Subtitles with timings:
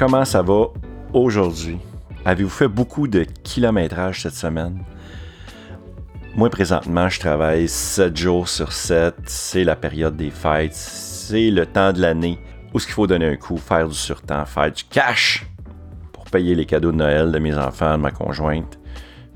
[0.00, 0.68] Comment ça va
[1.12, 1.76] aujourd'hui?
[2.24, 4.82] Avez-vous fait beaucoup de kilométrage cette semaine?
[6.34, 9.14] Moi, présentement, je travaille 7 jours sur 7.
[9.26, 10.72] C'est la période des fêtes.
[10.72, 12.38] C'est le temps de l'année
[12.72, 15.44] où ce qu'il faut donner un coup, faire du surtemps, faire du cash
[16.14, 18.78] pour payer les cadeaux de Noël de mes enfants, de ma conjointe,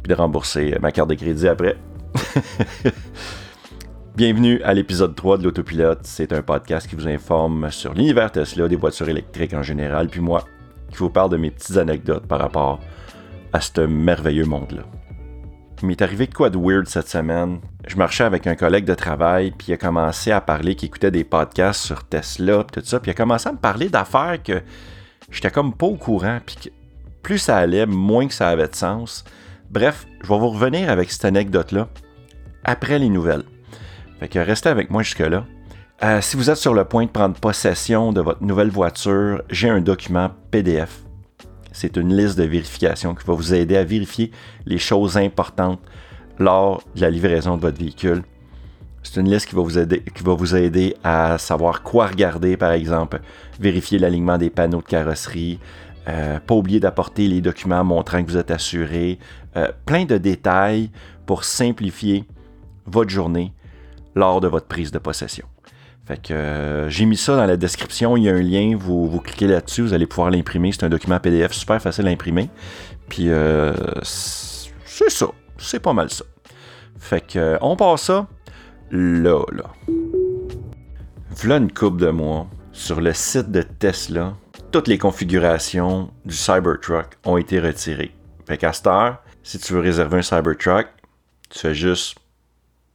[0.03, 1.77] puis de rembourser ma carte de crédit après.
[4.17, 6.01] Bienvenue à l'épisode 3 de l'Autopilote.
[6.05, 10.21] C'est un podcast qui vous informe sur l'univers Tesla, des voitures électriques en général, puis
[10.21, 10.47] moi,
[10.95, 12.81] qui vous parle de mes petites anecdotes par rapport
[13.53, 14.83] à ce merveilleux monde-là.
[15.83, 17.61] Il m'est arrivé quoi de weird cette semaine.
[17.87, 21.11] Je marchais avec un collègue de travail, puis il a commencé à parler qu'il écoutait
[21.11, 24.43] des podcasts sur Tesla, puis tout ça, puis il a commencé à me parler d'affaires
[24.43, 24.63] que
[25.31, 26.69] j'étais comme pas au courant, puis que
[27.23, 29.25] plus ça allait, moins que ça avait de sens.
[29.71, 31.89] Bref, je vais vous revenir avec cette anecdote-là
[32.65, 33.45] après les nouvelles.
[34.21, 35.45] Fait que restez avec moi jusque-là.
[36.03, 39.69] Euh, si vous êtes sur le point de prendre possession de votre nouvelle voiture, j'ai
[39.69, 41.03] un document PDF.
[41.73, 44.33] C'est une liste de vérification qui va vous aider à vérifier
[44.67, 45.81] les choses importantes
[46.39, 48.23] lors de la livraison de votre véhicule.
[49.05, 52.57] C'est une liste qui va, vous aider, qui va vous aider à savoir quoi regarder,
[52.57, 53.21] par exemple,
[53.61, 55.61] vérifier l'alignement des panneaux de carrosserie,
[56.09, 59.19] euh, pas oublier d'apporter les documents montrant que vous êtes assuré,
[59.57, 60.91] euh, plein de détails
[61.25, 62.25] pour simplifier
[62.85, 63.53] votre journée
[64.17, 65.47] lors de votre prise de possession.
[66.07, 69.09] Fait que euh, j'ai mis ça dans la description, il y a un lien, vous,
[69.09, 70.71] vous cliquez là-dessus, vous allez pouvoir l'imprimer.
[70.73, 72.51] C'est un document PDF super facile à imprimer.
[73.09, 76.25] Puis euh, c'est ça, c'est pas mal ça.
[76.99, 78.27] Fait que euh, on passe ça
[78.91, 79.65] là, là.
[81.31, 84.35] Voilà une coupe de mois sur le site de Tesla.
[84.73, 88.15] Toutes les configurations du Cybertruck ont été retirées.
[88.47, 90.89] Fait qu'à cette heure, si tu veux réserver un Cybertruck,
[91.49, 92.19] tu fais juste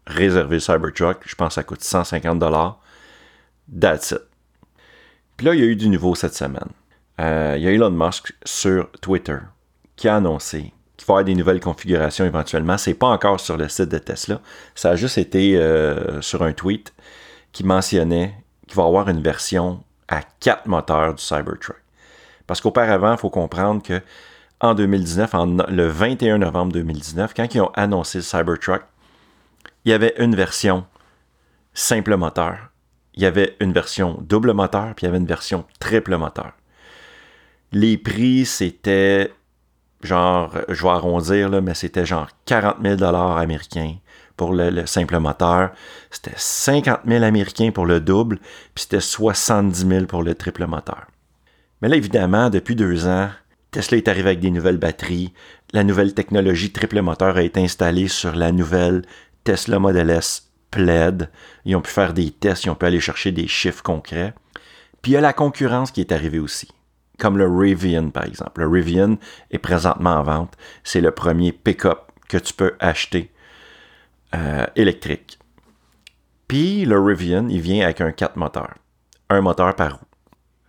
[0.05, 1.17] réserver le Cybertruck.
[1.25, 2.39] Je pense que ça coûte 150
[3.77, 4.21] That's it.
[5.37, 6.69] Puis là, il y a eu du nouveau cette semaine.
[7.19, 9.37] Euh, il y a Elon Musk sur Twitter
[9.95, 12.77] qui a annoncé qu'il va y avoir des nouvelles configurations éventuellement.
[12.77, 14.41] C'est pas encore sur le site de Tesla.
[14.75, 16.93] Ça a juste été euh, sur un tweet
[17.51, 18.35] qui mentionnait
[18.67, 21.77] qu'il va y avoir une version à quatre moteurs du Cybertruck.
[22.47, 24.01] Parce qu'auparavant, il faut comprendre que
[24.61, 25.31] en 2019,
[25.69, 28.81] le 21 novembre 2019, quand ils ont annoncé le Cybertruck,
[29.85, 30.85] il y avait une version
[31.73, 32.68] simple moteur,
[33.15, 36.53] il y avait une version double moteur, puis il y avait une version triple moteur.
[37.71, 39.31] Les prix, c'était
[40.01, 43.95] genre, je vais arrondir, là, mais c'était genre 40 000 américains
[44.37, 45.71] pour le, simple moteur.
[46.09, 48.37] C'était 50 000 américains pour le double,
[48.73, 51.07] puis c'était 70 000 pour le triple moteur.
[51.81, 53.29] Mais là, évidemment, depuis deux ans,
[53.71, 55.33] Tesla est arrivé avec des nouvelles batteries.
[55.73, 59.03] La nouvelle technologie triple moteur a été installée sur la nouvelle
[59.43, 61.29] Tesla Model S plaid.
[61.65, 64.33] Ils ont pu faire des tests, ils ont pu aller chercher des chiffres concrets.
[65.01, 66.69] Puis il y a la concurrence qui est arrivée aussi,
[67.17, 68.61] comme le Rivian par exemple.
[68.61, 69.17] Le Rivian
[69.51, 70.57] est présentement en vente.
[70.83, 73.31] C'est le premier pick-up que tu peux acheter
[74.35, 75.39] euh, électrique.
[76.47, 78.75] Puis le Rivian, il vient avec un 4 moteurs.
[79.29, 80.05] Un moteur par roue.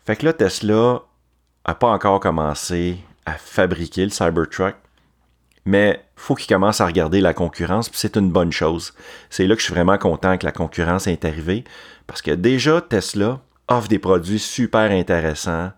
[0.04, 1.02] Fait que là, Tesla
[1.66, 4.76] n'a pas encore commencé à fabriquer le Cybertruck,
[5.65, 8.94] mais faut qu'il commence à regarder la concurrence, puis c'est une bonne chose.
[9.28, 11.65] C'est là que je suis vraiment content que la concurrence est arrivée,
[12.06, 15.71] parce que déjà, Tesla offre des produits super intéressants.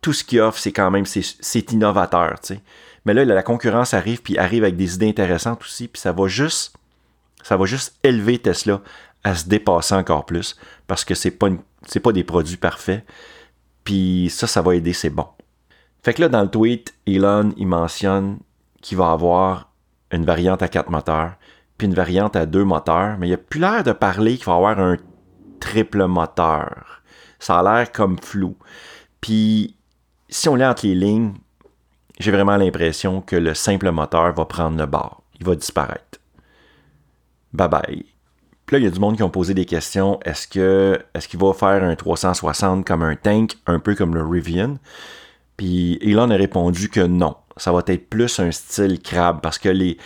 [0.00, 2.60] Tout ce qu'il offre, c'est quand même, c'est innovateur, tu sais.
[3.04, 6.28] Mais là, la concurrence arrive, puis arrive avec des idées intéressantes aussi, puis ça va
[6.28, 6.74] juste,
[7.42, 8.80] ça va juste élever Tesla
[9.24, 11.48] à se dépasser encore plus, parce que c'est pas,
[11.86, 13.04] c'est pas des produits parfaits,
[13.84, 15.26] puis ça, ça va aider, c'est bon.
[16.02, 18.38] Fait que là, dans le tweet, Elon, il mentionne
[18.82, 19.70] qui va avoir
[20.10, 21.32] une variante à quatre moteurs,
[21.78, 24.46] puis une variante à deux moteurs, mais il n'y a plus l'air de parler qu'il
[24.46, 24.98] va avoir un
[25.60, 27.02] triple moteur.
[27.38, 28.56] Ça a l'air comme flou.
[29.20, 29.76] Puis,
[30.28, 31.32] si on lit entre les lignes,
[32.18, 35.22] j'ai vraiment l'impression que le simple moteur va prendre le bord.
[35.40, 36.20] Il va disparaître.
[37.52, 38.04] Bye bye.
[38.66, 40.20] Puis là, il y a du monde qui ont posé des questions.
[40.24, 44.24] Est-ce que est-ce qu'il va faire un 360 comme un tank, un peu comme le
[44.24, 44.78] Rivian?
[45.56, 49.68] Puis Elon a répondu que non ça va être plus un style crabe parce que
[49.68, 49.98] les,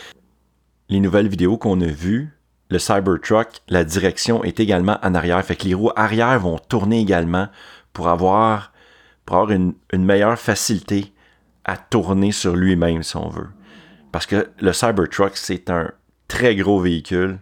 [0.88, 2.36] les nouvelles vidéos qu'on a vues,
[2.70, 5.44] le Cybertruck, la direction est également en arrière.
[5.44, 7.48] Fait que les roues arrière vont tourner également
[7.92, 8.72] pour avoir,
[9.24, 11.12] pour avoir une, meilleure facilité
[11.64, 13.48] à tourner sur lui-même, si on veut.
[14.12, 15.90] Parce que le Cybertruck, c'est un
[16.28, 17.38] très gros véhicule,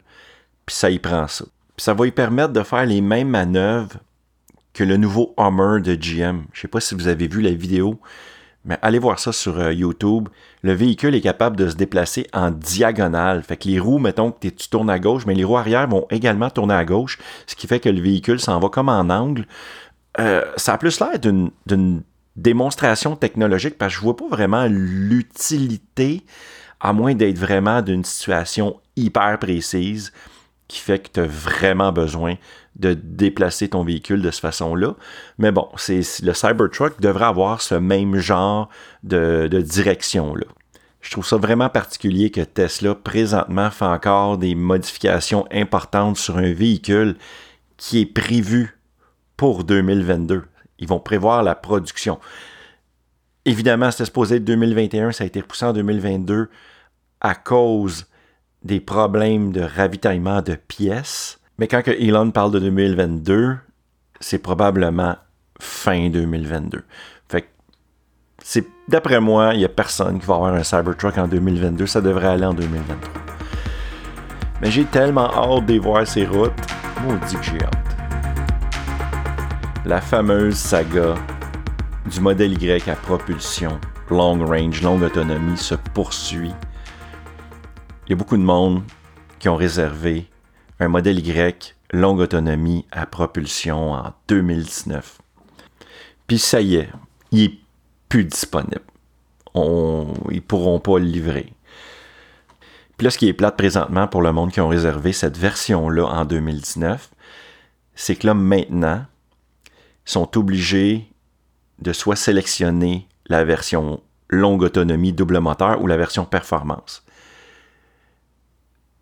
[0.67, 1.45] puis ça y prend ça.
[1.77, 3.99] Puis ça va lui permettre de faire les mêmes manœuvres
[4.73, 6.45] que le nouveau Hummer de GM.
[6.53, 8.01] Je sais pas si vous avez vu la vidéo
[8.65, 10.29] mais allez voir ça sur euh, YouTube.
[10.63, 13.43] Le véhicule est capable de se déplacer en diagonale.
[13.43, 16.07] Fait que les roues, mettons que tu tournes à gauche, mais les roues arrière vont
[16.11, 19.47] également tourner à gauche, ce qui fait que le véhicule s'en va comme en angle.
[20.19, 22.03] Euh, ça a plus l'air d'une
[22.37, 26.25] démonstration technologique parce que je vois pas vraiment l'utilité,
[26.81, 30.13] à moins d'être vraiment d'une situation hyper précise
[30.69, 32.35] qui fait que tu as vraiment besoin
[32.77, 34.95] de déplacer ton véhicule de cette façon-là.
[35.39, 38.69] Mais bon, c'est le Cybertruck devrait avoir ce même genre
[39.03, 40.47] de, de direction-là.
[41.01, 46.53] Je trouve ça vraiment particulier que Tesla présentement fait encore des modifications importantes sur un
[46.53, 47.17] véhicule
[47.77, 48.79] qui est prévu
[49.37, 50.45] pour 2022.
[50.79, 52.19] Ils vont prévoir la production.
[53.45, 56.49] Évidemment, c'était supposé être 2021, ça a été repoussé en 2022
[57.21, 58.07] à cause
[58.65, 61.39] des problèmes de ravitaillement de pièces.
[61.59, 63.57] Mais quand que Elon parle de 2022,
[64.21, 65.17] c'est probablement
[65.61, 66.83] fin 2022.
[67.29, 67.49] Fait
[68.43, 72.01] c'est d'après moi, il n'y a personne qui va avoir un Cybertruck en 2022, ça
[72.01, 73.23] devrait aller en 2023.
[74.61, 76.53] Mais j'ai tellement hâte de voir ces routes.
[77.03, 77.79] Maudit que j'ai hâte.
[79.85, 81.15] La fameuse saga
[82.11, 83.79] du modèle Y à propulsion,
[84.11, 86.55] long range, longue autonomie se poursuit
[88.07, 88.83] il y a beaucoup de monde
[89.39, 90.29] qui ont réservé
[90.79, 95.21] un modèle Y longue autonomie à propulsion en 2019.
[96.27, 96.89] Puis ça y est,
[97.33, 97.59] il est
[98.09, 98.83] plus disponible.
[99.55, 101.53] On, ils pourront pas le livrer.
[102.99, 106.05] Puis là, ce qui est plate présentement pour le monde qui ont réservé cette version-là
[106.05, 107.11] en 2019,
[107.95, 109.07] c'est que là, maintenant,
[110.07, 111.11] ils sont obligés
[111.79, 117.04] de soit sélectionner la version longue autonomie double moteur ou la version performance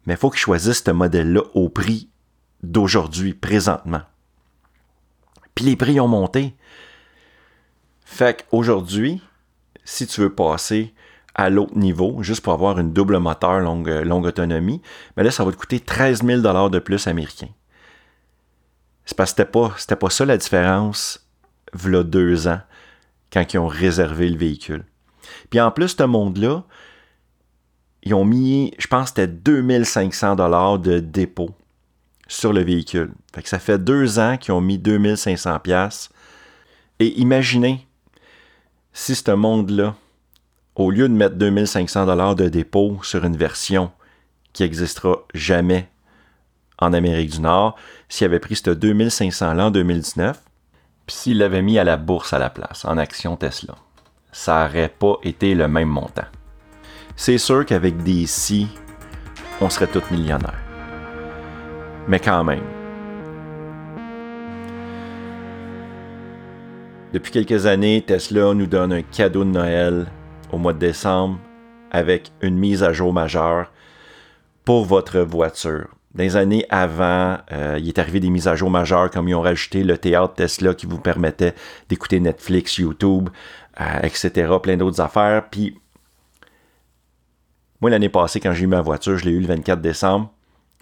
[0.07, 2.09] mais il faut qu'ils choisissent ce modèle-là au prix
[2.63, 4.03] d'aujourd'hui, présentement.
[5.55, 6.55] Puis les prix ont monté.
[8.05, 9.23] Fait qu'aujourd'hui,
[9.85, 10.95] si tu veux passer
[11.35, 14.83] à l'autre niveau, juste pour avoir une double moteur longue, autonomie,
[15.17, 17.49] mais là, ça va te coûter 13 000 de plus américain.
[19.05, 21.27] C'est parce que c'était pas, pas ça la différence,
[21.73, 22.61] voilà deux ans,
[23.33, 24.85] quand ils ont réservé le véhicule.
[25.51, 26.65] Puis en plus, ce monde-là,
[28.03, 31.51] ils ont mis, je pense c'était 2500 dollars de dépôt
[32.27, 33.13] sur le véhicule.
[33.35, 36.11] Fait ça fait deux ans qu'ils ont mis 2500 pièces.
[36.99, 37.87] Et imaginez
[38.93, 39.95] si ce monde-là,
[40.75, 43.91] au lieu de mettre 2500 dollars de dépôt sur une version
[44.53, 45.89] qui n'existera jamais
[46.79, 47.77] en Amérique du Nord,
[48.09, 50.41] s'il avait pris ce 2500-là en 2019,
[51.07, 53.75] puis s'il l'avait mis à la bourse à la place, en action Tesla,
[54.33, 56.27] ça n'aurait pas été le même montant.
[57.25, 58.67] C'est sûr qu'avec des si,
[59.61, 60.59] on serait tous millionnaires.
[62.09, 62.65] Mais quand même.
[67.13, 70.07] Depuis quelques années, Tesla nous donne un cadeau de Noël
[70.51, 71.39] au mois de décembre
[71.93, 73.71] avec une mise à jour majeure
[74.65, 75.91] pour votre voiture.
[76.17, 79.43] Les années avant, euh, il est arrivé des mises à jour majeures comme ils ont
[79.43, 81.55] rajouté le théâtre Tesla qui vous permettait
[81.89, 83.29] d'écouter Netflix, YouTube,
[83.81, 85.45] euh, etc., plein d'autres affaires.
[85.49, 85.77] Puis
[87.83, 90.33] moi, l'année passée, quand j'ai eu ma voiture, je l'ai eu le 24 décembre.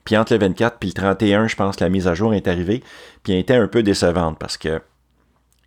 [0.05, 2.47] Puis entre le 24 et le 31, je pense que la mise à jour est
[2.47, 2.85] arrivée.
[3.23, 4.83] Puis elle était un peu décevante parce que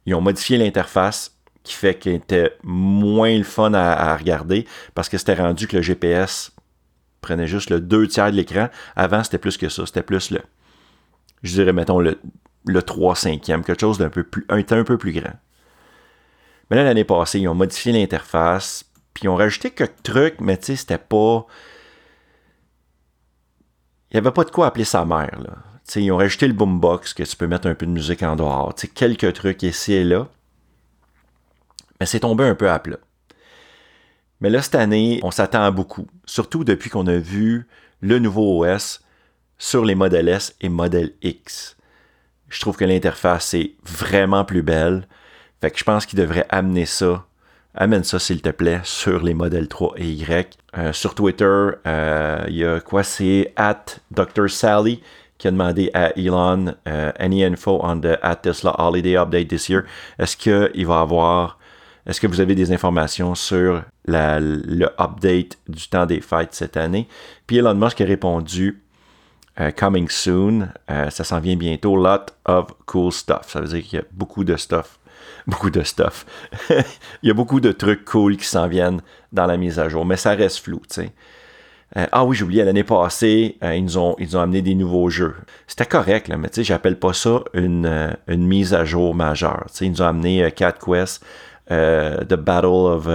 [0.06, 5.18] ils ont modifié l'interface qui fait qu'elle était moins le fun à, regarder parce que
[5.18, 6.52] c'était rendu que le GPS
[7.22, 8.70] prenait juste le deux tiers de l'écran.
[8.96, 9.88] Avant, c'était plus que ça.
[9.88, 10.42] C'était plus le,
[11.42, 12.20] je dirais, mettons, le,
[12.68, 15.34] le 3 cinquième, quelque chose d'un peu plus, un, un peu plus grand.
[16.70, 20.58] Mais là, l'année passée, ils ont modifié l'interface, puis ils ont rajouté quelques trucs, mais
[20.58, 21.46] tu sais, c'était pas.
[24.12, 25.58] Il n'y avait pas de quoi appeler sa mère, là.
[25.84, 28.36] sais, ils ont rajouté le boombox, que tu peux mettre un peu de musique en
[28.36, 28.74] dehors.
[28.76, 30.28] sais, quelques trucs ici et là.
[32.00, 32.98] Mais c'est tombé un peu à plat.
[34.42, 36.08] Mais là, cette année, on s'attend à beaucoup.
[36.26, 37.68] Surtout depuis qu'on a vu
[38.02, 39.02] le nouveau OS
[39.58, 41.78] sur les modèles S et modèle X.
[42.50, 45.08] Je trouve que l'interface est vraiment plus belle.
[45.62, 47.26] Fait que je pense qu'il devrait amener ça
[47.76, 50.58] amène ça s'il te plaît sur les modèles 3 et Y.
[50.78, 53.04] Euh, sur Twitter, euh, il y a quoi?
[53.04, 54.50] C'est at Dr.
[54.50, 55.02] Sally
[55.38, 59.70] qui a demandé à Elon euh, any info on the at Tesla holiday update this
[59.70, 59.84] year.
[60.20, 61.60] Est-ce qu'il va avoir
[62.06, 67.08] est-ce que vous avez des informations sur le update du temps des fêtes cette année?
[67.48, 68.82] Puis Elon Musk a répondu
[69.78, 73.50] Coming soon, ça s'en vient bientôt, lot of cool stuff.
[73.50, 75.00] Ça veut dire qu'il y a beaucoup de stuff
[75.48, 76.26] beaucoup de stuff.
[76.70, 79.02] il y a beaucoup de trucs cool qui s'en viennent
[79.32, 80.82] dans la mise à jour, mais ça reste flou.
[81.96, 85.36] Euh, ah oui, oublié, l'année passée, euh, ils, ont, ils ont amené des nouveaux jeux.
[85.68, 89.68] C'était correct, mais tu sais, j'appelle pas ça une, euh, mise à jour majeure.
[89.80, 91.24] Ils nous ont amené Cat Quest,
[91.70, 93.10] The Battle of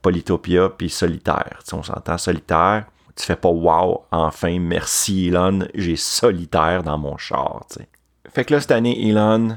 [0.00, 1.58] Polytopia, puis Solitaire.
[1.72, 2.86] On s'entend Solitaire.
[3.16, 7.64] Tu fais pas wow, enfin, merci Elon, j'ai Solitaire dans mon char.
[8.32, 9.56] Fait que là, cette année, Elon,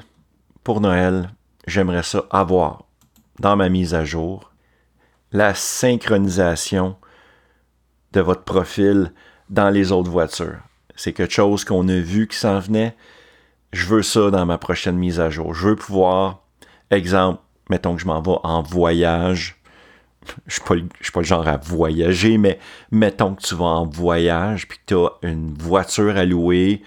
[0.64, 1.32] pour Noël,
[1.68, 2.86] j'aimerais ça avoir
[3.40, 4.52] dans ma mise à jour,
[5.32, 6.96] la synchronisation
[8.14, 9.12] de votre profil
[9.50, 10.60] dans les autres voitures.
[10.96, 12.96] C'est quelque chose qu'on a vu qui s'en venait.
[13.74, 15.54] Je veux ça dans ma prochaine mise à jour.
[15.54, 16.44] Je veux pouvoir,
[16.90, 19.62] exemple, mettons que je m'en vais en voyage.
[20.48, 22.60] Je ne suis, pas le genre à voyager, mais
[22.92, 26.82] mettons que tu vas en voyage puis que tu as une voiture à louer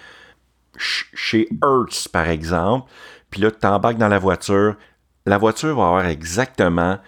[0.77, 2.91] chez Hertz, par exemple.
[3.31, 4.77] Puis là, tu t'embarques dans la voiture.
[5.27, 6.99] La voiture va avoir exactement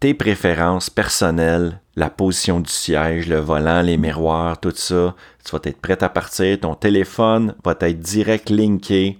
[0.00, 5.14] tes préférences personnelles, la position du siège, le volant, les miroirs, tout ça.
[5.44, 6.60] Tu vas être prêt à partir.
[6.60, 9.18] Ton téléphone va être direct linké.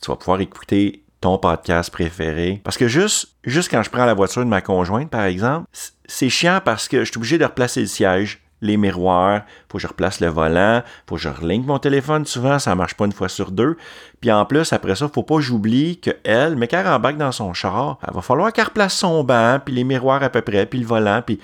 [0.00, 2.60] Tu vas pouvoir écouter ton podcast préféré.
[2.64, 5.66] Parce que juste, juste quand je prends la voiture de ma conjointe, par exemple,
[6.06, 9.82] c'est chiant parce que je suis obligé de replacer le siège les miroirs, faut que
[9.82, 13.12] je replace le volant, faut que je relink mon téléphone souvent, ça marche pas une
[13.12, 13.76] fois sur deux.
[14.20, 17.52] Puis en plus, après ça, faut pas j'oublie que elle, mais qu'elle rembarque dans son
[17.52, 20.80] char, il va falloir qu'elle replace son banc, puis les miroirs à peu près, puis
[20.80, 21.38] le volant, puis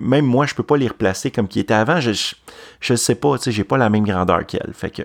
[0.00, 2.12] même moi, je peux pas les replacer comme qui était avant, je,
[2.80, 4.72] je, sais pas, tu sais, j'ai pas la même grandeur qu'elle.
[4.72, 5.02] Fait que,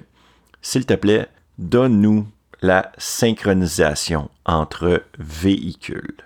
[0.62, 2.28] s'il te plaît, donne-nous
[2.62, 6.18] la synchronisation entre véhicules.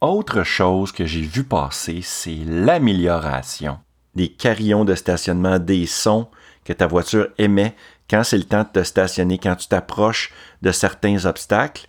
[0.00, 3.78] Autre chose que j'ai vu passer, c'est l'amélioration
[4.18, 6.26] des carillons de stationnement, des sons
[6.64, 7.74] que ta voiture émet
[8.10, 10.32] quand c'est le temps de te stationner, quand tu t'approches
[10.62, 11.86] de certains obstacles,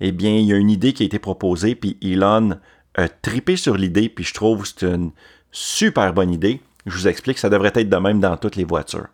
[0.00, 2.58] eh bien, il y a une idée qui a été proposée, puis Elon
[2.94, 5.10] a tripé sur l'idée, puis je trouve que c'est une
[5.50, 6.60] super bonne idée.
[6.86, 9.08] Je vous explique, ça devrait être de même dans toutes les voitures.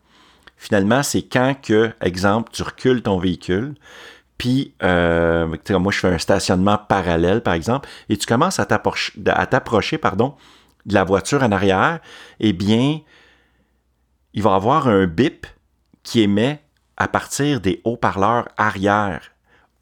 [0.59, 3.75] Finalement, c'est quand que, exemple, tu recules ton véhicule,
[4.37, 9.99] puis euh, moi je fais un stationnement parallèle, par exemple, et tu commences à t'approcher,
[9.99, 10.35] pardon,
[10.87, 12.01] de la voiture en arrière,
[12.41, 13.01] eh bien,
[14.33, 15.47] il va avoir un bip
[16.03, 16.63] qui émet
[16.97, 19.33] à partir des haut-parleurs arrière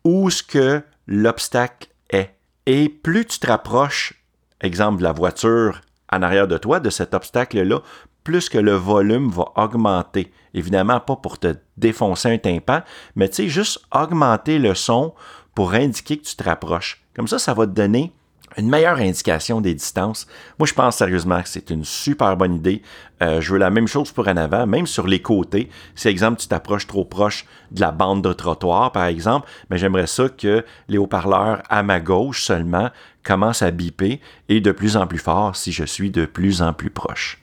[0.04, 2.34] où ce que l'obstacle est.
[2.66, 4.14] Et plus tu te rapproches,
[4.60, 5.80] exemple, de la voiture
[6.10, 7.80] en arrière de toi, de cet obstacle-là,
[8.22, 10.32] plus que le volume va augmenter.
[10.54, 12.82] Évidemment, pas pour te défoncer un tympan,
[13.16, 15.14] mais tu sais, juste augmenter le son
[15.54, 17.04] pour indiquer que tu te rapproches.
[17.14, 18.12] Comme ça, ça va te donner
[18.56, 20.26] une meilleure indication des distances.
[20.58, 22.82] Moi, je pense sérieusement que c'est une super bonne idée.
[23.22, 25.68] Euh, je veux la même chose pour en avant, même sur les côtés.
[25.94, 30.06] Si, exemple, tu t'approches trop proche de la bande de trottoir, par exemple, mais j'aimerais
[30.06, 32.90] ça que les haut-parleurs à ma gauche seulement
[33.22, 36.72] commencent à biper et de plus en plus fort si je suis de plus en
[36.72, 37.40] plus proche.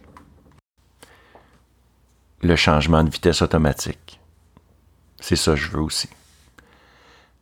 [2.44, 4.20] Le changement de vitesse automatique.
[5.20, 6.10] C'est ça que je veux aussi.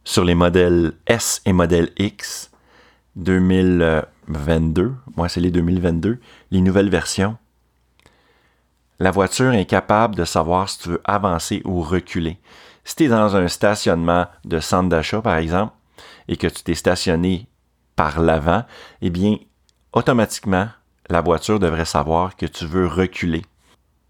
[0.03, 2.51] Sur les modèles S et modèle X,
[3.19, 6.19] 2022, moi c'est les 2022,
[6.51, 7.37] les nouvelles versions,
[8.99, 12.37] la voiture est capable de savoir si tu veux avancer ou reculer.
[12.83, 15.73] Si tu es dans un stationnement de centre d'achat, par exemple,
[16.27, 17.47] et que tu t'es stationné
[17.95, 18.63] par l'avant,
[19.01, 19.37] eh bien,
[19.93, 20.67] automatiquement,
[21.09, 23.43] la voiture devrait savoir que tu veux reculer.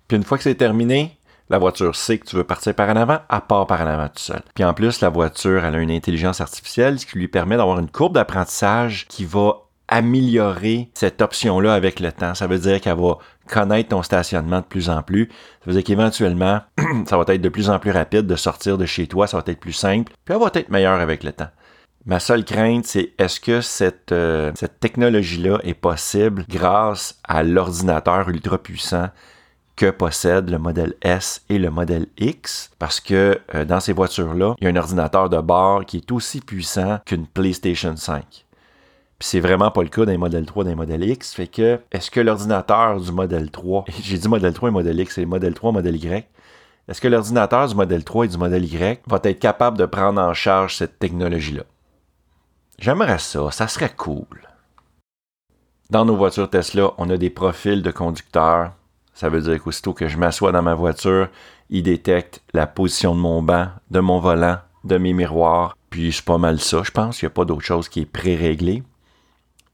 [0.08, 1.19] Puis une fois que c'est terminé,
[1.50, 4.08] la voiture sait que tu veux partir par en avant, à part par en avant
[4.08, 4.42] tout seul.
[4.54, 7.80] Puis en plus, la voiture, elle a une intelligence artificielle, ce qui lui permet d'avoir
[7.80, 9.56] une courbe d'apprentissage qui va
[9.88, 12.36] améliorer cette option-là avec le temps.
[12.36, 15.30] Ça veut dire qu'elle va connaître ton stationnement de plus en plus.
[15.62, 16.62] Ça veut dire qu'éventuellement,
[17.08, 19.44] ça va être de plus en plus rapide de sortir de chez toi, ça va
[19.48, 21.50] être plus simple, puis elle va être meilleure avec le temps.
[22.06, 28.30] Ma seule crainte, c'est est-ce que cette, euh, cette technologie-là est possible grâce à l'ordinateur
[28.30, 29.10] ultra puissant
[29.80, 34.56] que possède le modèle S et le modèle X, parce que euh, dans ces voitures-là,
[34.60, 38.26] il y a un ordinateur de bord qui est aussi puissant qu'une PlayStation 5.
[38.26, 38.46] Puis
[39.20, 41.34] c'est vraiment pas le cas d'un modèle 3, d'un modèle X.
[41.34, 45.16] Fait que, est-ce que l'ordinateur du modèle 3, j'ai dit modèle 3 et modèle X,
[45.16, 46.28] c'est le modèle 3, modèle Y,
[46.90, 50.20] est-ce que l'ordinateur du modèle 3 et du modèle Y va être capable de prendre
[50.20, 51.64] en charge cette technologie-là?
[52.80, 54.46] J'aimerais ça, ça serait cool.
[55.90, 58.74] Dans nos voitures Tesla, on a des profils de conducteurs
[59.20, 61.28] ça veut dire qu'aussitôt que je m'assois dans ma voiture,
[61.70, 65.76] il détecte la position de mon banc, de mon volant, de mes miroirs.
[65.90, 67.22] Puis c'est pas mal ça, je pense.
[67.22, 68.82] Il n'y a pas d'autre chose qui est pré-réglé.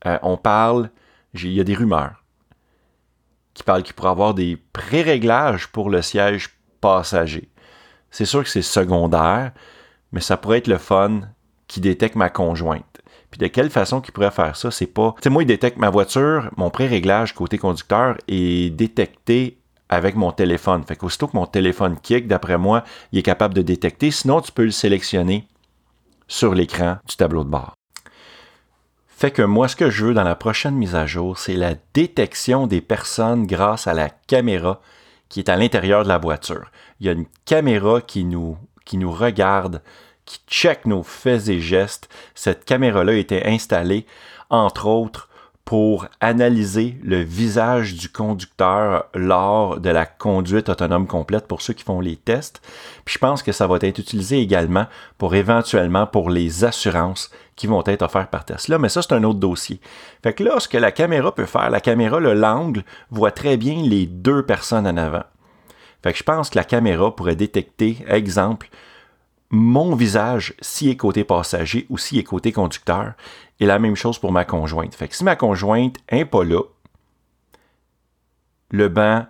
[0.07, 0.89] Euh, on parle,
[1.35, 2.23] il y a des rumeurs
[3.53, 6.49] qui parlent qu'il pourrait avoir des pré-réglages pour le siège
[6.81, 7.47] passager.
[8.09, 9.51] C'est sûr que c'est secondaire,
[10.11, 11.21] mais ça pourrait être le fun
[11.67, 12.94] qui détecte ma conjointe.
[13.37, 15.13] De quelle façon qu'il pourrait faire ça, c'est pas.
[15.17, 19.57] Tu sais, moi, il détecte ma voiture, mon pré-réglage côté conducteur est détecté
[19.89, 20.83] avec mon téléphone.
[20.83, 24.11] Fait qu'aussitôt que mon téléphone kick, d'après moi, il est capable de détecter.
[24.11, 25.47] Sinon, tu peux le sélectionner
[26.27, 27.73] sur l'écran du tableau de bord.
[29.07, 31.75] Fait que moi, ce que je veux dans la prochaine mise à jour, c'est la
[31.93, 34.81] détection des personnes grâce à la caméra
[35.29, 36.69] qui est à l'intérieur de la voiture.
[36.99, 39.81] Il y a une caméra qui nous, qui nous regarde
[40.25, 42.09] qui check nos faits et gestes.
[42.33, 44.05] Cette caméra-là été installée,
[44.49, 45.29] entre autres,
[45.65, 51.83] pour analyser le visage du conducteur lors de la conduite autonome complète pour ceux qui
[51.83, 52.61] font les tests.
[53.03, 54.85] Puis je pense que ça va être utilisé également
[55.17, 59.23] pour éventuellement pour les assurances qui vont être offertes par Tesla, mais ça c'est un
[59.23, 59.79] autre dossier.
[60.21, 63.81] Fait que là, ce que la caméra peut faire, la caméra, l'angle voit très bien
[63.81, 65.23] les deux personnes en avant.
[66.03, 68.69] Fait que je pense que la caméra pourrait détecter, exemple,
[69.55, 73.13] mon visage s'il est côté passager ou s'il est côté conducteur.
[73.59, 74.93] Et la même chose pour ma conjointe.
[74.93, 76.61] Fait si ma conjointe n'est pas là,
[78.69, 79.25] le banc,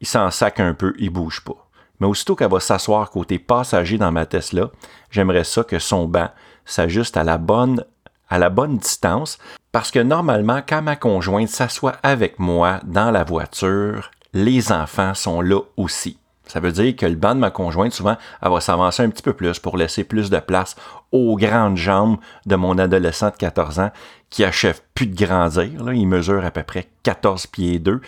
[0.00, 1.68] il s'en sac un peu, il bouge pas.
[1.98, 4.70] Mais aussitôt qu'elle va s'asseoir côté passager dans ma Tesla,
[5.10, 6.30] j'aimerais ça que son banc
[6.64, 7.84] s'ajuste à la bonne
[8.28, 9.38] à la bonne distance
[9.72, 15.40] parce que normalement quand ma conjointe s'assoit avec moi dans la voiture, les enfants sont
[15.40, 16.19] là aussi.
[16.50, 19.22] Ça veut dire que le banc de ma conjointe, souvent, elle va s'avancer un petit
[19.22, 20.74] peu plus pour laisser plus de place
[21.12, 23.90] aux grandes jambes de mon adolescent de 14 ans
[24.30, 25.84] qui achève plus de grandir.
[25.84, 25.94] Là.
[25.94, 28.00] Il mesure à peu près 14 pieds 2.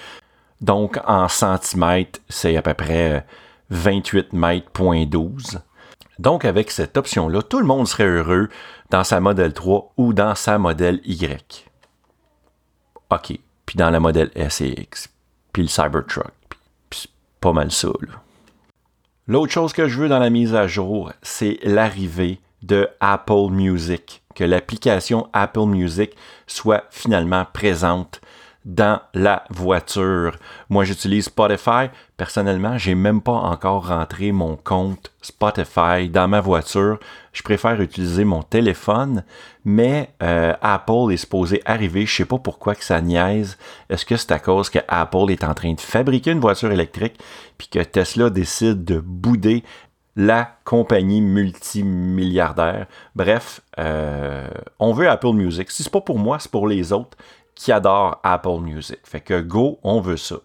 [0.60, 3.24] Donc, en centimètres, c'est à peu près
[3.70, 5.60] 28 mètres, point 12.
[6.18, 8.48] Donc, avec cette option-là, tout le monde serait heureux
[8.90, 11.64] dans sa modèle 3 ou dans sa modèle Y.
[13.10, 13.38] OK.
[13.66, 15.08] Puis dans la modèle S et X.
[15.52, 16.32] Puis le Cybertruck.
[16.90, 17.08] Puis
[17.40, 18.14] pas mal ça, là.
[19.28, 24.20] L'autre chose que je veux dans la mise à jour, c'est l'arrivée de Apple Music,
[24.34, 26.10] que l'application Apple Music
[26.48, 28.20] soit finalement présente
[28.64, 30.36] dans la voiture.
[30.68, 31.88] Moi, j'utilise Spotify.
[32.16, 36.98] Personnellement, j'ai même pas encore rentré mon compte Spotify dans ma voiture.
[37.32, 39.24] Je préfère utiliser mon téléphone,
[39.64, 42.06] mais euh, Apple est supposé arriver.
[42.06, 43.58] Je sais pas pourquoi que ça niaise.
[43.88, 47.18] Est-ce que c'est à cause que Apple est en train de fabriquer une voiture électrique,
[47.58, 49.64] puis que Tesla décide de bouder
[50.14, 52.86] la compagnie multimilliardaire?
[53.16, 54.46] Bref, euh,
[54.78, 55.70] on veut Apple Music.
[55.70, 57.16] Si c'est pas pour moi, c'est pour les autres
[57.54, 58.98] qui adore Apple Music.
[59.04, 60.36] Fait que go, on veut ça.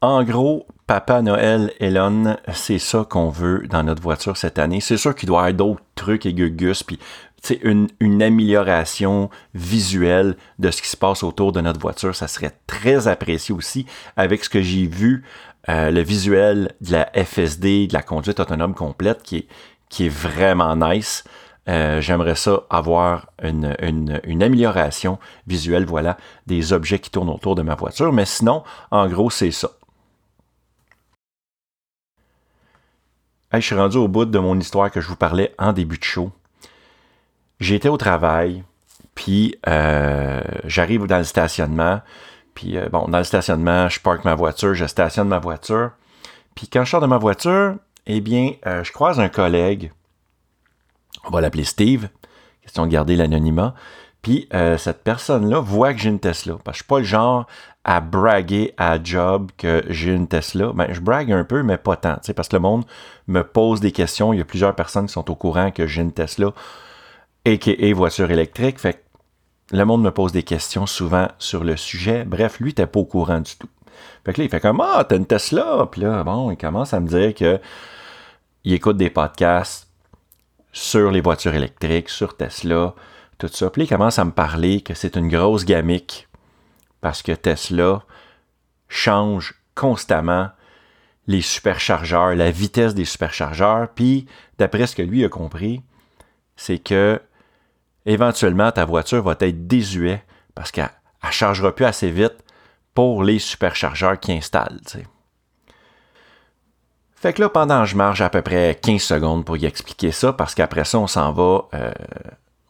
[0.00, 4.80] En gros, Papa Noël, Elon, c'est ça qu'on veut dans notre voiture cette année.
[4.80, 7.00] C'est sûr qu'il doit y avoir d'autres trucs et gugus, puis
[7.62, 12.14] une, une amélioration visuelle de ce qui se passe autour de notre voiture.
[12.14, 15.24] Ça serait très apprécié aussi avec ce que j'ai vu,
[15.68, 19.46] euh, le visuel de la FSD, de la conduite autonome complète, qui
[20.00, 21.24] est vraiment nice.
[21.68, 23.76] Euh, j'aimerais ça avoir une,
[24.42, 28.12] amélioration visuelle, voilà, des objets qui tournent autour de ma voiture.
[28.12, 29.70] Mais sinon, en gros, c'est ça.
[33.52, 36.04] je suis rendu au bout de mon histoire que je vous parlais en début de
[36.04, 36.30] show.
[37.60, 38.62] J'étais au travail,
[39.14, 42.00] puis euh, j'arrive dans le stationnement.
[42.54, 45.90] Puis euh, bon, dans le stationnement, je parque ma voiture, je stationne ma voiture.
[46.54, 47.76] Puis quand je sors de ma voiture,
[48.06, 49.92] eh bien, je croise un collègue
[51.24, 52.08] on va l'appeler Steve,
[52.62, 53.74] question de garder l'anonymat.
[54.22, 56.56] Puis euh, cette personne-là voit que j'ai une Tesla.
[56.64, 57.46] Parce que je suis pas le genre
[57.84, 60.72] à braguer à job que j'ai une Tesla.
[60.74, 62.18] Ben, je brague un peu, mais pas tant.
[62.34, 62.84] Parce que le monde
[63.26, 64.32] me pose des questions.
[64.32, 66.52] Il y a plusieurs personnes qui sont au courant que j'ai une Tesla,
[67.46, 67.94] a.k.a.
[67.94, 68.78] voiture électrique.
[68.78, 68.98] Fait que
[69.76, 72.24] le monde me pose des questions souvent sur le sujet.
[72.24, 73.68] Bref, lui, n'était pas au courant du tout.
[74.24, 75.88] Fait que là, il fait comme Ah, t'as une Tesla.
[75.90, 77.60] Puis là, bon, il commence à me dire que
[78.64, 79.87] il écoute des podcasts
[80.78, 82.94] sur les voitures électriques, sur Tesla,
[83.38, 83.68] tout ça.
[83.70, 86.28] Puis il commence à me parler que c'est une grosse gamique
[87.00, 88.02] parce que Tesla
[88.88, 90.50] change constamment
[91.26, 93.88] les superchargeurs, la vitesse des superchargeurs.
[93.94, 94.26] Puis,
[94.58, 95.82] d'après ce que lui a compris,
[96.56, 97.20] c'est que
[98.06, 100.90] éventuellement ta voiture va être désuète parce qu'elle
[101.24, 102.36] ne chargera plus assez vite
[102.94, 104.80] pour les superchargeurs qui installent.
[107.20, 110.12] Fait que là, pendant que je marche à peu près 15 secondes pour y expliquer
[110.12, 111.90] ça, parce qu'après ça, on s'en va, euh,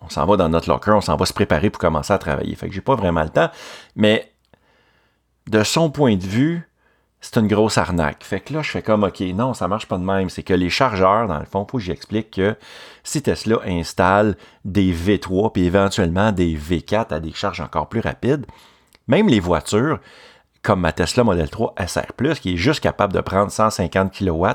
[0.01, 2.55] on s'en va dans notre locker, on s'en va se préparer pour commencer à travailler.
[2.55, 3.51] Fait que j'ai pas vraiment le temps.
[3.95, 4.33] Mais
[5.49, 6.67] de son point de vue,
[7.21, 8.25] c'est une grosse arnaque.
[8.25, 10.31] Fait que là, je fais comme, OK, non, ça marche pas de même.
[10.31, 12.57] C'est que les chargeurs, dans le fond, faut que j'explique que
[13.05, 14.35] si Tesla installe
[14.65, 18.47] des V3 puis éventuellement des V4 à des charges encore plus rapides,
[19.09, 20.01] même les voitures,
[20.69, 24.49] comme ma Tesla Model 3 SR+, qui est juste capable de prendre 150 kW,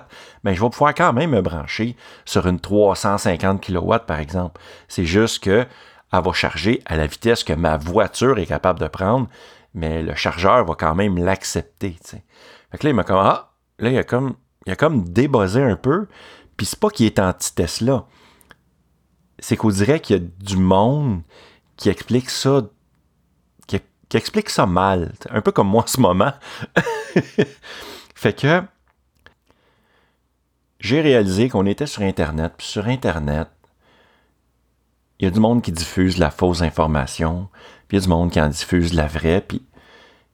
[0.44, 4.62] mais je vais pouvoir quand même me brancher sur une 350 kW, par exemple.
[4.88, 5.66] C'est juste que
[6.12, 9.28] elle va charger à la vitesse que ma voiture est capable de prendre,
[9.74, 11.98] mais le chargeur va quand même l'accepter.
[12.04, 14.36] Fait que là, il m'a comme Ah, là, il a comme,
[14.68, 16.06] il a comme débossé un peu.
[16.58, 18.06] Puis c'est pas qu'il est anti-Tesla.
[19.40, 21.24] C'est qu'on dirait qu'il y a du monde
[21.76, 22.62] qui explique ça
[24.14, 26.34] qui explique ça mal, un peu comme moi en ce moment.
[28.14, 28.62] fait que
[30.80, 32.54] j'ai réalisé qu'on était sur Internet.
[32.56, 33.48] Puis sur Internet,
[35.18, 37.50] il y a du monde qui diffuse la fausse information,
[37.88, 39.42] puis il y a du monde qui en diffuse la vraie.
[39.42, 39.66] Puis,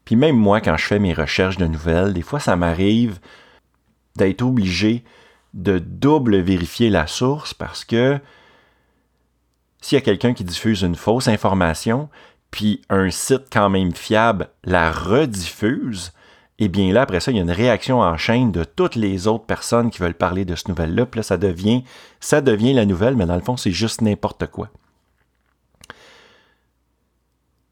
[0.03, 3.21] puis même moi, quand je fais mes recherches de nouvelles, des fois, ça m'arrive
[4.17, 5.05] d'être obligé
[5.53, 8.19] de double vérifier la source parce que
[9.79, 12.09] s'il y a quelqu'un qui diffuse une fausse information,
[12.51, 16.11] puis un site quand même fiable la rediffuse,
[16.61, 18.95] et eh bien là, après ça, il y a une réaction en chaîne de toutes
[18.95, 21.05] les autres personnes qui veulent parler de ce nouvelle-là.
[21.05, 21.85] Puis là, ça devient,
[22.19, 24.69] ça devient la nouvelle, mais dans le fond, c'est juste n'importe quoi.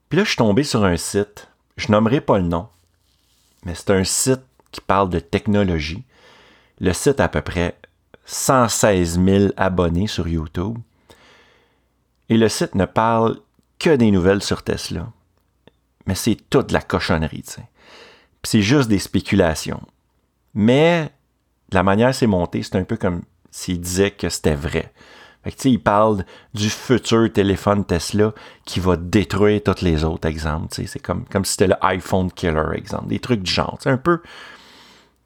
[0.07, 2.69] Puis là, je suis tombé sur un site, je nommerai pas le nom,
[3.65, 6.05] mais c'est un site qui parle de technologie.
[6.79, 7.77] Le site a à peu près
[8.23, 10.77] 116 000 abonnés sur YouTube.
[12.29, 13.37] Et le site ne parle
[13.79, 15.11] que des nouvelles sur Tesla.
[16.05, 17.69] Mais c'est toute la cochonnerie, tu sais.
[18.43, 19.81] c'est juste des spéculations.
[20.53, 21.11] Mais
[21.71, 24.93] la manière c'est monté, c'est un peu comme s'il disait que c'était vrai.
[25.43, 28.33] Fait que, il parle du futur téléphone Tesla
[28.65, 30.67] qui va détruire tous les autres exemples.
[30.69, 33.07] C'est comme, comme si c'était le iPhone killer, exemple.
[33.07, 33.77] Des trucs du genre.
[33.81, 34.21] C'est un peu.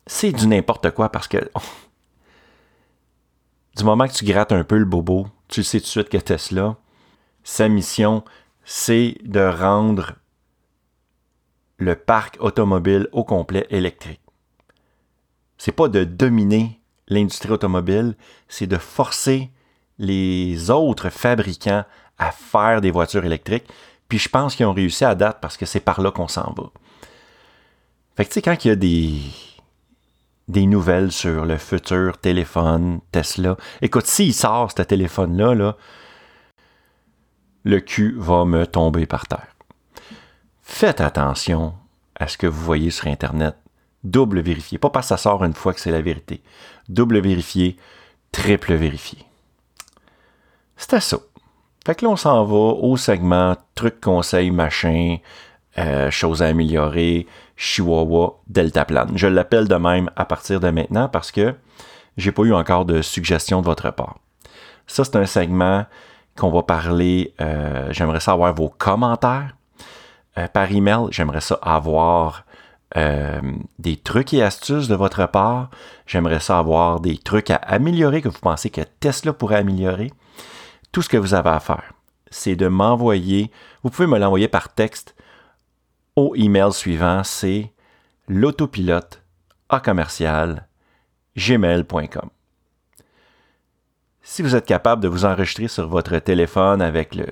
[0.06, 1.38] C'est du n'importe quoi parce que.
[3.78, 6.18] du moment que tu grattes un peu le bobo, tu sais tout de suite que
[6.18, 6.76] Tesla,
[7.44, 8.24] sa mission,
[8.64, 10.16] c'est de rendre
[11.78, 14.22] le parc automobile au complet électrique.
[15.58, 18.16] C'est pas de dominer l'industrie automobile,
[18.48, 19.50] c'est de forcer
[19.98, 21.84] les autres fabricants
[22.18, 23.68] à faire des voitures électriques.
[24.08, 26.54] Puis je pense qu'ils ont réussi à date parce que c'est par là qu'on s'en
[26.56, 26.70] va.
[28.16, 33.58] Fait que tu sais, quand il y a des, nouvelles sur le futur téléphone Tesla,
[33.82, 35.78] écoute, s'il sort ce téléphone-là, là,
[37.64, 39.56] le cul va me tomber par terre.
[40.62, 41.74] Faites attention
[42.16, 43.56] à ce que vous voyez sur Internet.
[44.04, 44.78] Double vérifier.
[44.78, 46.42] Pas parce que ça sort une fois que c'est la vérité.
[46.90, 47.78] Double vérifier,
[48.32, 49.20] triple vérifier.
[50.76, 51.18] C'était ça.
[51.86, 55.18] Fait que là, on s'en va au segment trucs, conseils, machin,
[55.78, 59.08] euh, choses à améliorer, Chihuahua, Deltaplan.
[59.16, 61.56] Je l'appelle de même à partir de maintenant parce que
[62.18, 64.18] j'ai pas eu encore de suggestions de votre part.
[64.88, 65.86] Ça, c'est un segment
[66.36, 67.34] qu'on va parler.
[67.42, 69.56] Euh, j'aimerais savoir vos commentaires
[70.38, 71.08] euh, par email.
[71.12, 72.46] J'aimerais ça avoir
[72.98, 73.42] euh,
[73.80, 75.70] des trucs et astuces de votre part.
[76.06, 80.12] J'aimerais ça avoir des trucs à améliorer que vous pensez que Tesla pourrait améliorer.
[80.92, 81.94] Tout ce que vous avez à faire,
[82.30, 83.50] c'est de m'envoyer.
[83.84, 85.16] Vous pouvez me l'envoyer par texte
[86.16, 87.24] au email suivant.
[87.24, 87.72] C'est
[88.28, 89.22] l'autopilote
[89.70, 90.68] à commercial
[91.38, 92.30] gmail.com.
[94.24, 97.26] Si vous êtes capable de vous enregistrer sur votre téléphone avec le,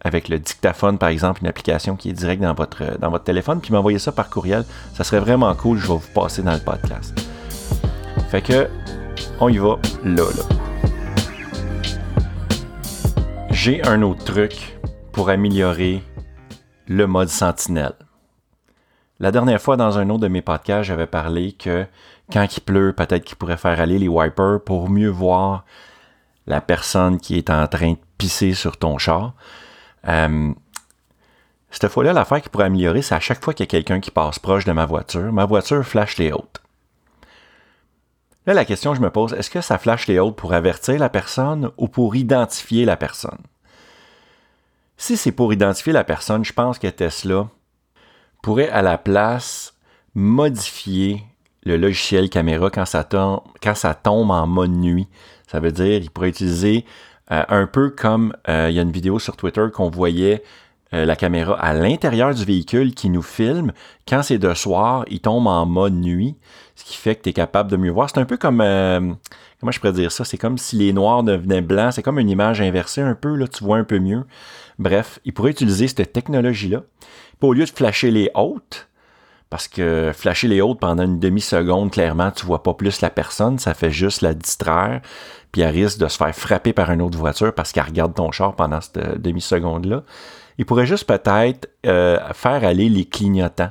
[0.00, 3.60] avec le dictaphone, par exemple, une application qui est directe dans votre, dans votre téléphone,
[3.60, 5.76] puis m'envoyer ça par courriel, ça serait vraiment cool.
[5.76, 7.14] Je vais vous passer dans le podcast.
[8.30, 8.66] Fait que,
[9.40, 10.42] on y va là, là.
[13.50, 14.78] J'ai un autre truc
[15.12, 16.02] pour améliorer
[16.88, 17.94] le mode sentinelle.
[19.20, 21.84] La dernière fois, dans un autre de mes podcasts, j'avais parlé que
[22.32, 25.66] quand il pleut, peut-être qu'il pourrait faire aller les wipers pour mieux voir
[26.46, 29.34] la personne qui est en train de pisser sur ton char.
[30.08, 30.52] Euh,
[31.70, 34.10] cette fois-là, l'affaire qui pourrait améliorer, c'est à chaque fois qu'il y a quelqu'un qui
[34.10, 36.62] passe proche de ma voiture, ma voiture flash les hautes.
[38.46, 40.98] Là, la question que je me pose, est-ce que ça flash les hautes pour avertir
[40.98, 43.40] la personne ou pour identifier la personne?
[44.96, 47.48] Si c'est pour identifier la personne, je pense que Tesla
[48.42, 49.74] pourrait à la place
[50.14, 51.24] modifier
[51.64, 55.08] le logiciel caméra quand ça, tombe, quand ça tombe en mode nuit.
[55.46, 56.84] Ça veut dire qu'il pourrait utiliser
[57.32, 60.42] euh, un peu comme euh, il y a une vidéo sur Twitter qu'on voyait
[60.94, 63.72] euh, la caméra à l'intérieur du véhicule qui nous filme.
[64.06, 66.36] Quand c'est de soir, il tombe en mode nuit,
[66.76, 68.08] ce qui fait que tu es capable de mieux voir.
[68.10, 68.58] C'est un peu comme,
[69.60, 72.30] comment je pourrais dire ça, c'est comme si les noirs devenaient blancs, c'est comme une
[72.30, 74.24] image inversée un peu, là, tu vois un peu mieux.
[74.78, 76.82] Bref, il pourrait utiliser cette technologie-là.
[77.40, 78.88] Au lieu de flasher les hautes,
[79.50, 83.58] parce que flasher les hautes pendant une demi-seconde, clairement, tu vois pas plus la personne,
[83.58, 85.00] ça fait juste la distraire,
[85.52, 88.32] puis elle risque de se faire frapper par une autre voiture parce qu'elle regarde ton
[88.32, 90.02] char pendant cette demi-seconde-là.
[90.58, 93.70] Il pourrait juste peut-être euh, faire aller les clignotants.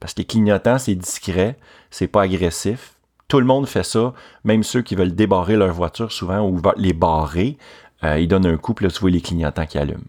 [0.00, 1.56] Parce que les clignotants, c'est discret,
[1.90, 2.94] c'est pas agressif.
[3.26, 6.92] Tout le monde fait ça, même ceux qui veulent débarrer leur voiture souvent ou les
[6.92, 7.58] barrer,
[8.04, 10.04] euh, ils donnent un coup, puis là, tu vois les clignotants qui allument.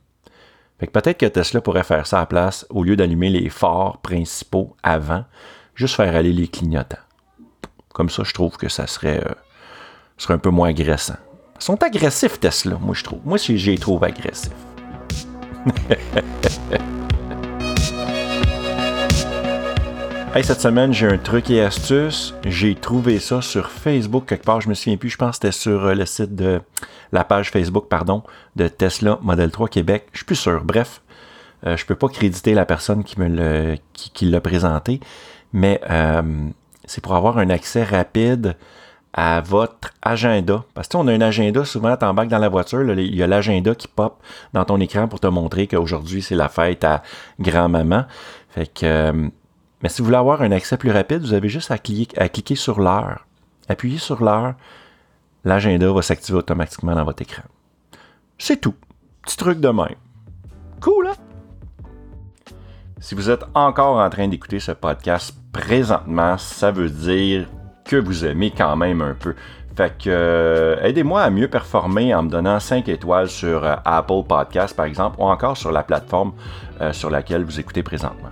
[0.80, 3.50] Fait que peut-être que Tesla pourrait faire ça à la place, au lieu d'allumer les
[3.50, 5.26] phares principaux avant,
[5.76, 6.98] juste faire aller les clignotants.
[7.94, 9.34] Comme ça, je trouve que ça serait, euh,
[10.18, 11.18] serait un peu moins agressant.
[11.60, 13.20] Ils sont agressifs, Tesla, moi, je trouve.
[13.26, 14.54] Moi, j'ai trouve agressif.
[20.36, 22.36] Hey, cette semaine, j'ai un truc et astuce.
[22.46, 24.62] J'ai trouvé ça sur Facebook quelque part.
[24.62, 25.10] Je me souviens plus.
[25.10, 26.62] Je pense que c'était sur euh, le site de
[27.12, 28.22] la page Facebook, pardon,
[28.56, 30.08] de Tesla Model 3 Québec.
[30.12, 30.63] Je suis plus sûr.
[30.63, 31.02] Bref,
[31.65, 35.00] euh, je peux pas créditer la personne qui me le, qui, l'a présenté,
[35.52, 36.22] mais euh,
[36.86, 38.56] c'est pour avoir un accès rapide
[39.13, 40.63] à votre agenda.
[40.76, 43.28] Parce que on a un agenda, souvent, tu embarques dans la voiture, il y a
[43.28, 44.22] l'agenda qui pop
[44.54, 47.02] dans ton écran pour te montrer qu'aujourd'hui, c'est la fête à
[47.39, 48.06] grand-maman.
[48.50, 49.32] Fait que
[49.82, 52.80] mais si vous voulez avoir un accès plus rapide, vous avez juste à cliquer, sur
[52.80, 53.26] l'heure.
[53.68, 54.56] Appuyez sur l'heure,
[55.46, 57.44] l'agenda va s'activer automatiquement dans votre écran.
[58.38, 58.76] C'est tout.
[59.22, 59.96] Petit truc de même.
[60.82, 61.15] Cool, hein?
[63.00, 67.48] Si vous êtes encore en train d'écouter ce podcast présentement, ça veut dire
[67.86, 69.36] que vous aimez quand même un peu.
[69.76, 74.24] Fait que euh, aidez-moi à mieux performer en me donnant 5 étoiles sur euh, Apple
[74.28, 76.34] Podcast par exemple ou encore sur la plateforme
[76.82, 78.30] euh, sur laquelle vous écoutez présentement.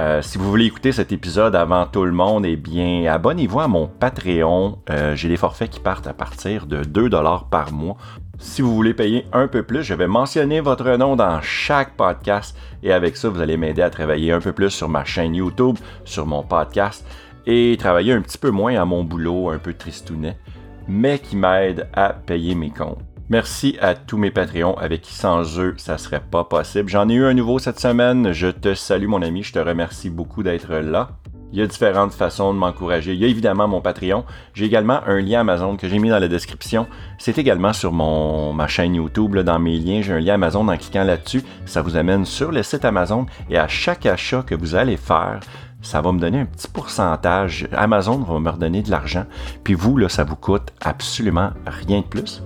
[0.00, 3.68] Euh, si vous voulez écouter cet épisode avant tout le monde, eh bien, abonnez-vous à
[3.68, 4.78] mon Patreon.
[4.90, 7.96] Euh, j'ai des forfaits qui partent à partir de 2$ par mois.
[8.38, 12.56] Si vous voulez payer un peu plus, je vais mentionner votre nom dans chaque podcast
[12.82, 15.76] et avec ça, vous allez m'aider à travailler un peu plus sur ma chaîne YouTube,
[16.04, 17.06] sur mon podcast
[17.46, 20.38] et travailler un petit peu moins à mon boulot, un peu tristounet,
[20.88, 23.11] mais qui m'aide à payer mes comptes.
[23.28, 26.88] Merci à tous mes Patreons avec qui sans eux, ça serait pas possible.
[26.90, 28.32] J'en ai eu un nouveau cette semaine.
[28.32, 31.10] Je te salue mon ami, je te remercie beaucoup d'être là.
[31.52, 33.12] Il y a différentes façons de m'encourager.
[33.12, 34.24] Il y a évidemment mon Patreon.
[34.54, 36.86] J'ai également un lien Amazon que j'ai mis dans la description.
[37.18, 40.00] C'est également sur mon, ma chaîne YouTube, dans mes liens.
[40.00, 41.42] J'ai un lien Amazon en cliquant là-dessus.
[41.66, 45.40] Ça vous amène sur le site Amazon et à chaque achat que vous allez faire,
[45.82, 47.68] ça va me donner un petit pourcentage.
[47.72, 49.26] Amazon va me redonner de l'argent.
[49.62, 52.42] Puis vous, là, ça vous coûte absolument rien de plus.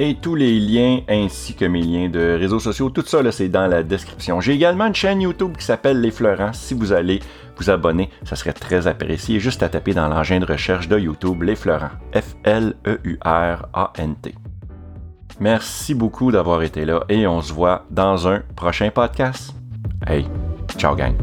[0.00, 3.66] Et tous les liens ainsi que mes liens de réseaux sociaux, tout ça c'est dans
[3.66, 4.40] la description.
[4.40, 6.52] J'ai également une chaîne YouTube qui s'appelle Les Fleurants.
[6.52, 7.18] Si vous allez
[7.56, 9.40] vous abonner, ça serait très apprécié.
[9.40, 11.90] Juste à taper dans l'engin de recherche de YouTube Les Fleurants.
[12.14, 12.78] F-L-E-U-R-A-N-T.
[15.40, 19.52] Merci beaucoup d'avoir été là et on se voit dans un prochain podcast.
[20.06, 20.26] Hey,
[20.76, 21.14] ciao gang.